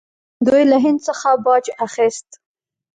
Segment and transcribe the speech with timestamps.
[0.45, 2.29] دوی له هند څخه باج اخیست